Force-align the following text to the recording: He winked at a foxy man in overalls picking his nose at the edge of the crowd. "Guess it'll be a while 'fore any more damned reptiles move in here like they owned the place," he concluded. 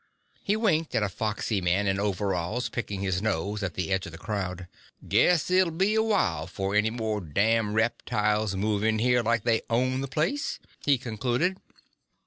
He 0.41 0.55
winked 0.55 0.95
at 0.95 1.03
a 1.03 1.09
foxy 1.09 1.61
man 1.61 1.85
in 1.85 1.99
overalls 1.99 2.69
picking 2.69 3.01
his 3.01 3.21
nose 3.21 3.61
at 3.61 3.75
the 3.75 3.91
edge 3.93 4.07
of 4.07 4.11
the 4.11 4.17
crowd. 4.17 4.67
"Guess 5.07 5.51
it'll 5.51 5.69
be 5.69 5.93
a 5.93 6.01
while 6.01 6.47
'fore 6.47 6.73
any 6.73 6.89
more 6.89 7.21
damned 7.21 7.75
reptiles 7.75 8.55
move 8.55 8.83
in 8.83 8.97
here 8.97 9.21
like 9.21 9.43
they 9.43 9.61
owned 9.69 10.01
the 10.03 10.07
place," 10.07 10.57
he 10.83 10.97
concluded. 10.97 11.57